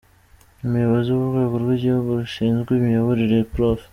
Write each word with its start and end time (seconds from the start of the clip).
Umuyobozi 0.65 1.09
w’Urwego 1.11 1.55
rw’Igihugu 1.63 2.09
rushinzwe 2.19 2.71
imiyoborere, 2.79 3.37
Prof. 3.53 3.79